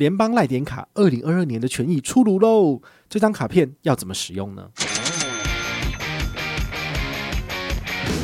[0.00, 2.80] 联邦赖点卡二零二二年的权益出炉喽。
[3.06, 4.70] 这张卡片要怎么使用呢？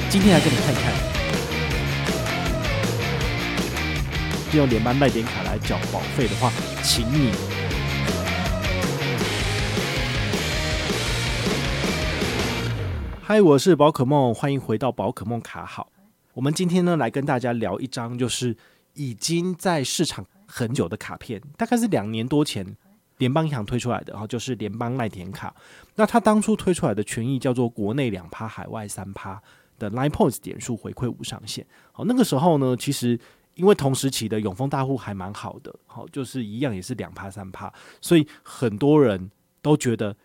[0.09, 0.91] 今天来给你看一看，
[4.56, 6.50] 用联邦赖点卡来缴保费的话，
[6.83, 7.30] 请你。
[13.20, 15.92] 嗨，我是宝可梦，欢迎回到宝可梦卡好。
[16.33, 18.56] 我们今天呢，来跟大家聊一张，就是
[18.95, 20.24] 已经在市场
[20.56, 22.77] 很久的卡片，大概是两年多前
[23.19, 25.55] 联邦银行推出来的，然后就是联邦赖点卡。
[25.97, 29.42] 那它当初推出来的权益叫做国内两趴，海外三趴。
[29.78, 33.20] 的 Line Points 点数回馈无上限，好，那个时候呢，其实
[33.53, 39.30] 因为同时期的永丰大户还蛮好的，好，就是一样也是两趴三趴，所以很多人
[39.61, 40.17] 都觉得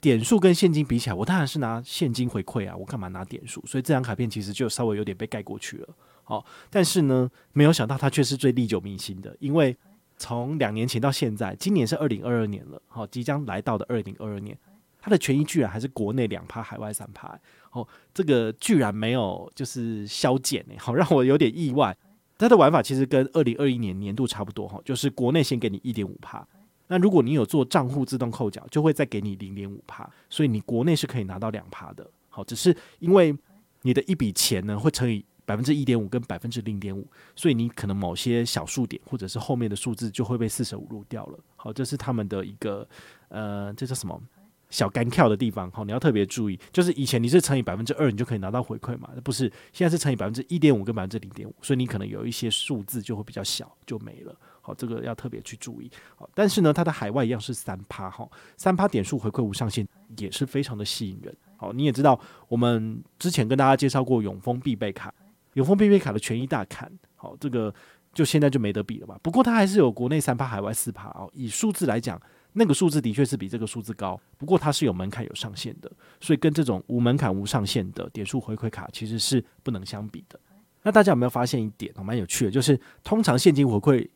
[0.00, 3.64] 点数跟现金比起来，我当然是拿现金回馈啊，我干嘛拿点数？
[3.64, 5.88] 所以这张卡片其实就稍微有点被盖过去了，
[6.30, 9.76] 哦，但是呢，没有想到它却是最历久弥新的，因为
[10.16, 14.56] 从两年前到现在，今年是二零二二年了，好，即将来到的二零二二年。
[15.02, 17.34] 它的权益居然还是国内两趴，海外三趴，
[17.72, 21.96] 哦，这个居然没有就是削减呢，好让我有点意外。
[22.36, 26.46] 它的玩法其实跟二零二一年年度差不多哈，就是国内先给你一点五趴，
[26.88, 32.06] 那如果你有做账户自动扣缴，就会再给你零点五趴，所以你国内是可以拿到两趴的。
[32.28, 33.34] 好，只是因为
[33.80, 41.38] 你的一笔钱呢会乘以百分之一点五跟百分之零点五，所以你可能某些小数点或者是后面的数字就会被四舍五入掉了。
[41.56, 42.86] 好，这是他们的一个
[43.30, 44.22] 呃，这叫什么？
[44.70, 59.84] 小干跳的地方，好，你要特别注意，就是以前你是乘以百分之二，你就可以拿到回馈嘛，不是，现在是乘以百分之一点五跟百分之零点五，所以你可能有一些数字就会比较小，就没了，好，这个要特别去注意，好，但是呢，它的海外一样是三趴，哈，三趴点数回馈无上限，
[60.16, 65.12] 也是非常的吸引人，好，你也知道，我们之前跟大家介绍过永丰必备卡，
[65.54, 67.74] 永丰必备卡的权益大砍，好，这个
[68.12, 72.20] 就现在就没得比了吧，不过它还是有国内三趴，海外四趴哦，以数字来讲。
[72.52, 75.88] 那个数字的确是比这个数字高，不过它是有门槛、有上限的，
[76.20, 80.36] 所以跟这种无门槛、无上限的点数回馈卡其实是不能相比的。
[80.82, 81.94] 那大家有没有发现一点？
[82.02, 84.08] 蛮有趣的，就是通常现金回馈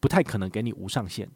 [0.00, 1.28] 不太可能给你无上限，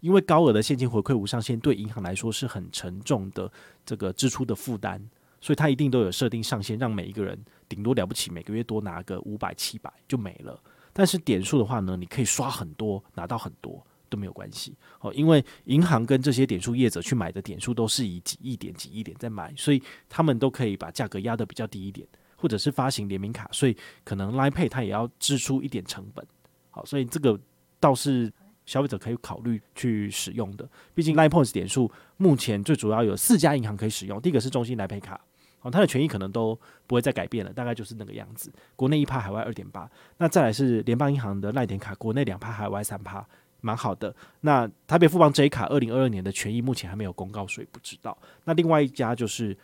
[0.00, 3.48] 因为高额的现金回馈无上限对银行来说是很沉重的
[3.86, 5.00] 这个支出的负担，
[5.40, 7.38] 所以它一定都有设定上限，让每一个人
[7.70, 10.62] 顶多了不起每个月多拿个五百、七百就没了。
[10.92, 13.82] 但是点数的话呢，你可以刷很多，拿到很多。
[14.10, 22.04] 都没有关系哦，因为银行跟这些点数业者去买的点数都是以几亿点、几亿点在买，所以他们都可以把价格压得比较低一点，
[22.34, 26.26] 或者是发行联名卡，所以可能 Line Pay 它也要支出一点成本。
[26.70, 27.38] 好，所以这个
[27.78, 28.32] 倒是
[28.66, 30.68] 消费者可以考虑去使用的。
[30.92, 35.20] 毕竟 Line Points 点数目前最主要有四家银行可以使用，第一个是中信 Line Pay 卡，
[35.62, 38.52] 哦，它的权益可能都不会再改变了，大概就是那个样子。
[38.76, 39.90] 国内一趴，海外二点八。
[40.18, 43.26] 那再来是联邦银行的赖点卡，国内两趴，海外三趴。
[43.62, 48.16] 蛮好的，那台北富邦 J 卡二零二二年的权益目前还没有公告，所以不知道。
[48.44, 49.54] 那另外一家就是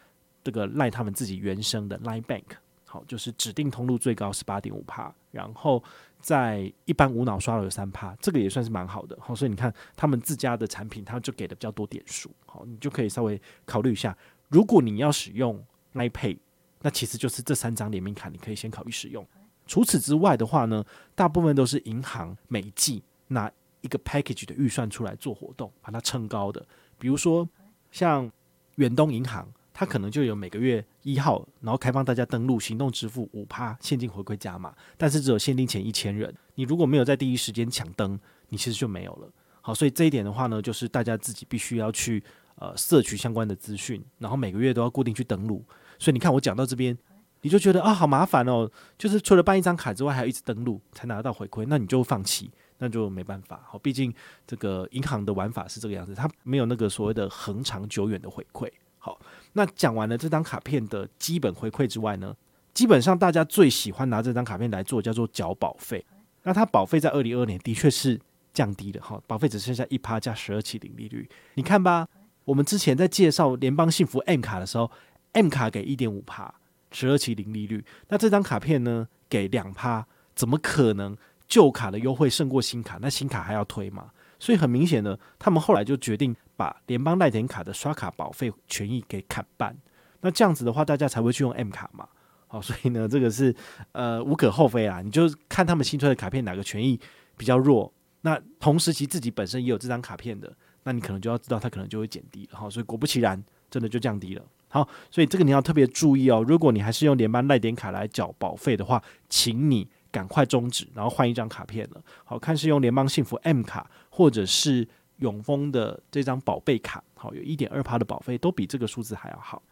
[0.45, 2.45] 这个赖他们自己原生的 Line Bank，
[2.85, 5.83] 好，就是指定通路最高是八点五趴，然后
[6.21, 9.17] 在一般无脑刷了有三趴，这个也算是蛮好的。
[9.19, 14.15] 好，所以你看他们自家的产品，他就给的比较多点数，好，你就可以稍微考虑一下。
[14.49, 15.59] 如果你要使用
[16.01, 16.39] I pay
[16.83, 19.27] 那其实就是这三张联名卡，你可以先考虑使用。
[19.67, 20.85] 除此之外的话呢，
[21.15, 23.51] 大部分都是银行每季拿。
[23.83, 26.67] 一个 package 的预算出来做活动，把它撑高的，
[26.99, 27.49] 比如说
[27.93, 28.29] 像
[28.77, 38.19] 远东银行，它可能就有每个月一号，然后开放大家登录行动支付五趴现金回馈加码，但是只有限定前一千人，你如果没有在第一时间抢登，
[38.49, 39.31] 你其实就没有了。
[39.61, 42.21] 好，所以这一点的话呢，就是大家自己必须要去
[42.57, 45.65] 呃摄取相关的资讯，然后每个月都要固定去登录。
[45.99, 46.97] 所以你看我讲到这边，
[47.43, 52.51] 你就觉得啊好麻烦哦，就是除了办一张卡之外，还要一直登录才拿得到回馈，那你就放弃。
[52.79, 54.13] 那就没办法，好，毕竟
[54.47, 58.71] 这个银行的玩法是这个样子，它没有那个所谓的恒长久远的回馈。
[58.99, 59.19] 好，
[59.55, 62.37] 那讲完了这张卡片的基本回馈之外呢，
[62.75, 66.05] 基本上大家最喜欢拿这张卡片来做叫做缴保费。
[66.43, 68.21] 那它保费在二零二二年的确是
[68.53, 71.27] 降低的，哈，保费只剩下一趴加十二期零利率。
[71.55, 72.07] 你看吧，
[72.45, 74.91] 我们之前在介绍联邦幸福 M 卡的时候
[75.37, 76.53] ，M 卡给一点五趴，
[76.91, 81.17] 十二期零利率，那这张卡片呢给两趴，怎么可能？
[81.49, 84.11] 旧卡的优惠胜过新卡，那新卡还要推嘛？
[84.37, 89.77] 所以很明显呢，他们后来就决定把联邦赖点卡的刷卡保费权益给砍半。
[90.23, 92.09] 那这样子的话，大家才会去用 M 卡嘛。
[92.49, 93.55] 好，所以呢，这个是
[93.93, 95.01] 呃无可厚非啊。
[95.01, 96.99] 你就看他们新推的卡片哪个权益
[97.37, 97.93] 比较弱，
[98.23, 102.59] 那同时其实自己本身也有这张卡片的，那你可能就要知道它可能就会减低了。
[102.59, 103.41] 好，所以果不其然，
[103.71, 104.45] 真的就降低了。
[104.69, 106.45] 好，所以这个你要特别注意哦。
[106.47, 112.03] 如果你还是用联邦赖点卡来缴保费的话，请你赶快终止，然后换一张卡片了。
[112.25, 114.87] 好，看是用联邦幸福 M 卡，或者是
[115.19, 119.63] 永丰的这张宝贝卡，好，有一点二趴的保费，都比这个数字还要好。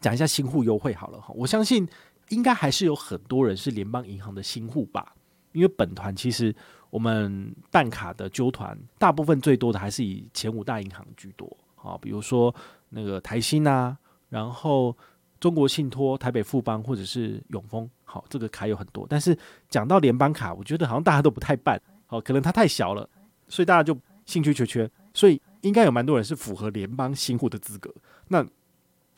[0.00, 1.88] 讲一下新户优惠好了哈，我相信
[2.28, 5.14] 应该还是有很多人是联邦银行的新户吧，
[5.52, 6.54] 因为本团其实
[6.90, 12.54] 我们办卡的揪团，大部分最多的还是以前五大银行居多啊，比如说
[12.90, 13.96] 那个台新啊，
[14.28, 14.96] 然后
[15.40, 19.36] 中国信托、台北富邦或者是永丰，好，这个卡有很多，但是
[19.68, 23.08] 讲到联邦卡，我觉得好像大家都不太办，好，可能它太小了，
[23.48, 27.94] 所以大家就兴趣缺缺，所以应该有蛮多人是符合联邦新户的资格，
[28.28, 28.46] 那。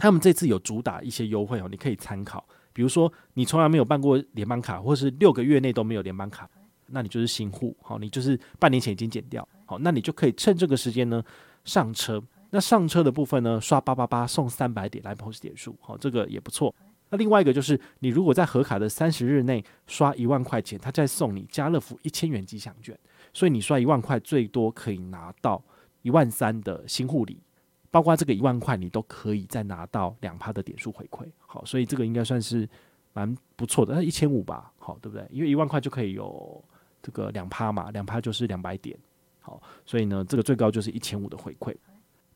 [0.00, 2.49] 他们这次有主打一些优惠哦，你可以参考。
[2.72, 6.49] 比如说，你从来没有办过联邦卡，或是六个月内都没有联邦卡，
[6.87, 11.20] 那你就是新户，好，你就是半年前已经减掉，好，那你就可以趁这个时间呢
[11.64, 12.22] 上车。
[12.50, 16.75] 那上车的部分呢，刷八八八送三百点来 Points 点数，好，这个也不错。
[17.11, 22.99] 那另外一个就是，你如果在核卡的三十日内刷一万块钱，他再送你家乐福一千元吉祥券，
[23.33, 25.62] 所以你刷一万块最多可以拿到
[26.03, 27.41] 一万三的新护理。
[27.91, 32.69] 包括这个一万块，你都可以再拿到两趴的点数回馈，好，所以这个应该算是
[33.15, 33.95] 蛮不错的。
[33.95, 35.27] 那一千五吧，好，对不对？
[35.31, 36.62] 因为一万块就可以有
[37.03, 38.95] 这个两趴嘛，两趴就是两百点，
[39.41, 41.75] 好，所以呢，这个最高就是一千五的回馈。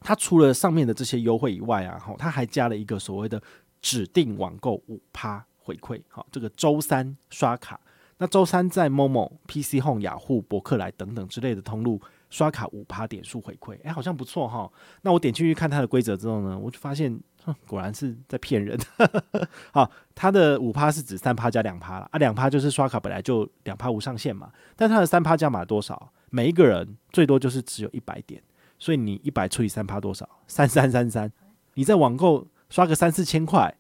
[0.05, 3.41] 它除了上面的这些优惠以外啊，好，它还加了一个所谓的
[3.81, 7.81] 指定网购五趴回馈，好，这个周三刷卡，
[8.19, 12.01] 那周三在 Momo、PC Home、雅虎、博客来等等之类的通路。
[12.31, 14.67] 刷卡五趴点数回馈，哎、好像不错哈。
[15.03, 17.15] 那我点进去看它的规则之后呢，我就发现，
[17.45, 18.75] 哼，果然是在骗人。
[19.71, 24.51] 好，它的五趴是指三趴加两趴了啊，两趴就是刷卡本来就两趴无上限嘛。
[24.75, 26.11] 但它的三趴加码多少？
[26.31, 28.43] 每一个人最多就是只有一百点，
[28.83, 30.29] 所以你一百除以三趴多少？
[30.49, 31.31] 三三三三。
[31.75, 33.73] 你在网购刷个三四千块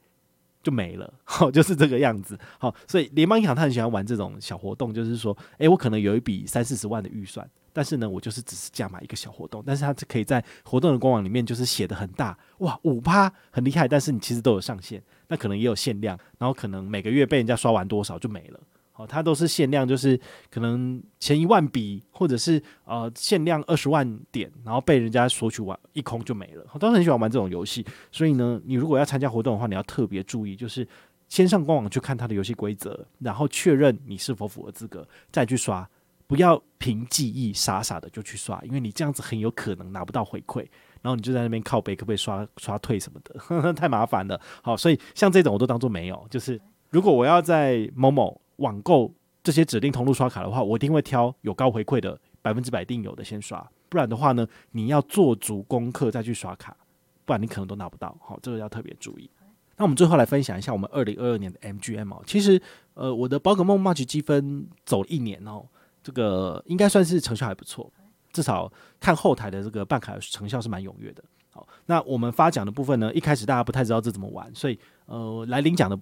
[0.62, 2.38] 就没了，好， 就是这个样子。
[2.60, 7.44] 好，所以联邦银行他很喜欢玩这种小活动，就是说，哎、欸，我可能有一笔三四十万的预算。
[7.72, 18.60] 但是呢，我就是只是加码一个小活动，但是它可以在活动的官网里面就是写的很大，哇，五趴很厉害，但是你其实都有上限，那可能也有限量，然后可能每个月被人家刷完多少就没了，
[18.92, 30.86] 好，它都是限量，就是可能前一万笔或者是呃限量二十万点，然后被人家索取完一空就没了，我都很喜欢玩这种游戏，所以呢，你如果要参加活动的话，你要特别注意，就是
[31.28, 35.88] 先上官网去看它的游戏规则，然后确认你是否符合资格，再去刷。
[36.26, 40.60] 不要凭记忆傻傻的就去刷，因为你这样子很有可能拿不到回馈，
[41.02, 44.40] 然后你就在那边靠背，可不可以刷刷退什么的，呵呵，太麻烦了。
[44.62, 46.26] 好，所以像这种我都当做没有。
[46.30, 49.12] 就是如果我要在某某网购
[49.42, 53.66] 这些指定通路刷卡的话，我一定会挑有高回馈的，百分之百定有的先刷。
[53.88, 56.76] 不然的话呢，你要做足功课再去刷卡，
[57.24, 58.16] 不然你可能都拿不到。
[58.20, 59.28] 好，这个要特别注意。
[59.76, 62.22] 那我们最后来分享一下我们二零二二年的 MGM 哦。
[62.26, 62.60] 其实
[62.94, 65.64] 呃，我的宝可梦 Match 积分走一年哦。
[66.02, 67.92] 这个应该算是成效还不错，
[68.32, 71.22] 至少看后台的这个办卡成效是蛮踊跃的。
[71.50, 75.98] 好，那我们发奖的部分呢，一开始大家不太知道这怎么玩，所以呃来领奖的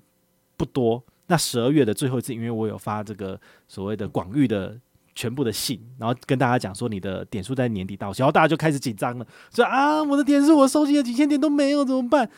[0.57, 1.03] 不多。
[1.31, 4.77] 那十二月的最后一次，因为我有发这个所谓的广域的
[5.15, 12.29] 全部的信，然后跟大家讲说你的点数在年底到期，然后大家就开始紧张了，说啊我的点数我收集了几千点都没有怎么办？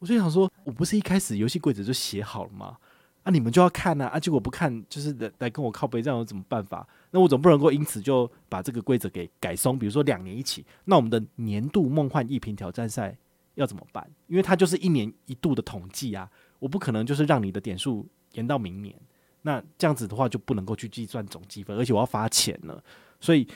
[0.00, 2.76] 我就想说，我不是一开始游戏规则就写好了吗？
[3.22, 4.06] 啊，你们就要看呐！
[4.06, 6.88] 啊，结果不看，就是来来跟我靠背，这样有什么办法？
[7.10, 9.78] 那我总不能够因此就把这个规则给改松。
[9.78, 13.14] 比如说两年一起，那我们的年度梦幻一品挑战赛
[13.56, 14.10] 要怎么办？
[14.26, 16.26] 因为它就是一年一度的统计啊，
[16.58, 18.94] 我不可能就是让你的点数延到明年。
[19.42, 22.82] 那这样子的话就不能够去计算总积分，而且我要发钱了，
[23.20, 23.46] 所以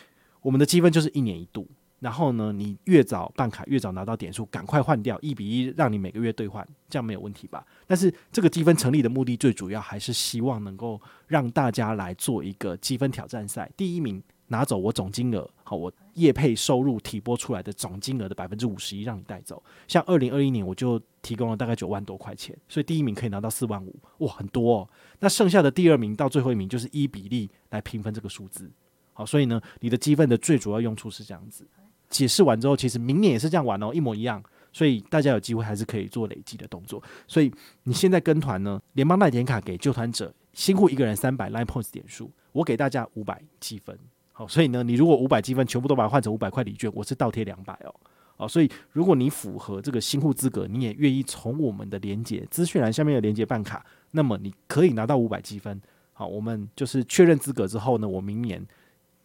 [0.40, 1.69] 我们的积分就是一年一度。
[2.00, 7.66] 然后呢，你越早办卡，越早拿到点数，赶快换掉一比一，让你每个月兑换，这样没有问题吧？
[7.87, 19.62] 但是这个积分成立的目的，最主要还是希望能够让大家来做一个积分挑战赛，第一名拿走我总金额，好，我业配收入提拨出来的总金额的百分之五十一，让你带走。
[19.88, 24.88] 像二零二一年，我就提供了大概九万多块钱，所以第一名可以拿到四万五，哇，很多哦。
[25.21, 28.71] 那剩下的第二名到最后一名，就是依比例来平分这个数字。
[29.12, 31.66] 好，所以呢，你的积分的最主要用处是这样子。
[32.11, 34.42] 解释完之后，其实明年也是这样玩哦，一模一样。
[34.73, 37.00] 所以大家有机会还是可以做累积的动作。
[37.28, 37.52] 所以
[37.85, 43.97] 你现在跟团呢，联邦赖点卡给揪团者新户一个人三百 Line Points 点数，我给大家五百积分。
[44.37, 47.95] 好，所以呢，你如果五百积分全部都把它换成五百块礼券，我是倒贴两百哦。
[48.37, 55.81] 哦，所以如果你符合这个新户资格，你也愿意从我们的连接资讯栏下面的连接办卡，那么你可以拿到五百积分。
[56.12, 58.67] 好，我们就是确认资格之后呢，我明年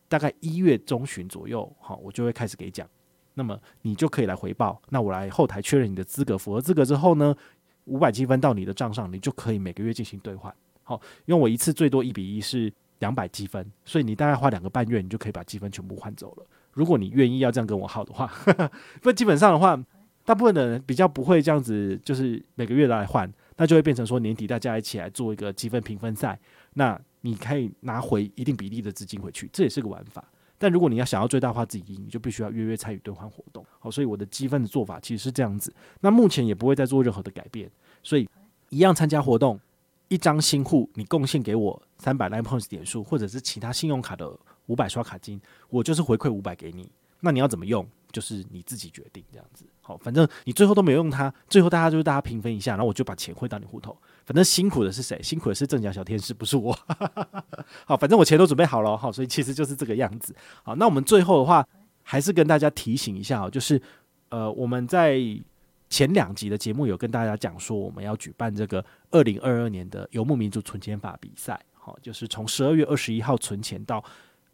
[0.07, 2.87] 大概一月中旬左右，好，我就会开始给奖。
[3.33, 7.35] 那么你就可以来回报，那我来后台确认你的资格，符合资格之后呢，
[7.85, 10.53] 五百积分到你的账上，你就可以每个月进行兑换。
[10.83, 16.45] 好，因为我一次最多一比一是两百积分，所以你大概花两个半月，你就可以把积分全部换走了。
[16.73, 18.31] 如果你愿意要这样跟我耗的话，
[19.01, 19.77] 不基本上的话，
[20.23, 26.39] 大部分的人比较不会这样子，就是每个月来换，那就会变成说年底大家一起来做一个积分评分赛，
[26.75, 30.23] 那你可以拿回一定比例的资金回去，这也是个玩法。
[30.57, 33.65] 但如果你要想要最大化自己赢，你就必须要月月参与兑换活动。
[33.79, 37.71] 好，所以我的积分的做法其实是这样子，那目前也不会再做任何的改变，
[38.03, 38.29] 所以
[38.69, 39.59] 一样参加活动，
[40.09, 44.37] 一张新户你贡献给我三百 Line Points 点数，或者是其他信用卡的。
[44.69, 46.91] 五百刷卡金，我就是回馈五百给你。
[47.21, 49.65] 那你要怎么用，就是你自己决定这样子。
[49.81, 53.97] 好，反正你最后都没有用它，最后大家就是大家平分一下，然后我就把钱汇到你户头。
[54.27, 55.19] 反正辛苦的是谁？
[55.23, 56.71] 辛苦的是正甲小天使，不是我。
[57.83, 58.95] 好，反正我钱都准备好了。
[58.95, 60.35] 好，所以其实就是这个样子。
[60.61, 61.67] 好，那我们最后的话，
[62.03, 63.81] 还是跟大家提醒一下，就是
[64.29, 65.19] 呃，我们在
[65.89, 71.59] 前两集的节目有跟大家讲说，我们要举办这个二零二二年的游牧民族存钱法比赛。
[71.73, 74.03] 好，就是从十二月二十一号存钱到。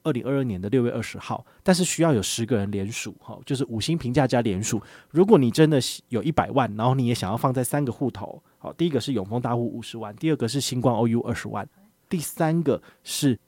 [0.06, 4.80] 二零二二年的六月二十号，但是需要有十个人联署，哈，就是五星评价加联署。
[5.10, 11.68] 如果你真的有一百万，然后你也想要放在三个户头，好，第一个是永丰大户五十万，第二个是星光 OU 二十万，
[12.08, 13.40] 第三个是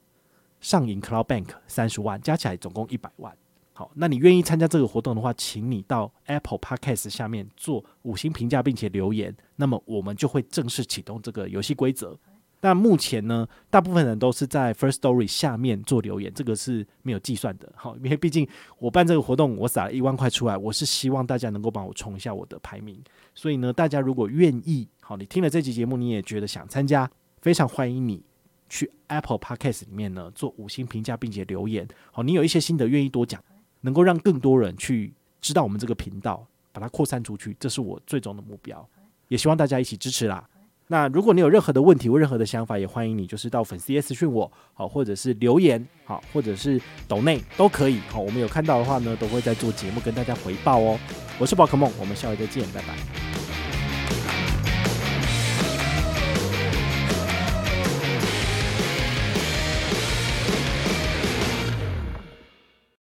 [0.60, 3.32] 上银 Cloud Bank 三十万，加起来总共一百万。
[3.78, 12.18] 好，那你愿意参加这个活动的话，请你到 Apple Podcast 下面做五星评价，并且留言，那么我们就会正式启动这个游戏规则。
[12.58, 17.72] 但目前呢，大部分人都是在 First Story 下面做留言，这个是没有计算的。
[17.76, 18.48] 好，因为毕竟
[18.80, 23.00] 我办这个活动，我撒了一万块出来，我是希望大家能够帮我冲一下我的排名。
[23.32, 27.08] 所以呢，大家如果愿意，好，你听了这期节目，你也觉得想参加，
[27.40, 28.20] 非常欢迎你
[28.68, 31.86] 去 Apple Podcast 里面呢做五星评价，并且留言。
[32.10, 33.40] 好，你有一些心得愿意多讲，
[33.80, 38.86] 能够让更多人去知道我们这个频道，把它扩散出去，这是我最终的目标。
[39.28, 40.48] 也希望大家一起支持啦。
[40.90, 50.98] 那如果你有任何的问题或任何的想法，也欢迎你就是到粉丝群讯我，好，或者是留言，好，或者是抖内都可以，好，我们有看到的话呢，都会在做节目跟大家回报哦。
[51.38, 53.27] 我是宝可梦，我们下回再见，拜拜。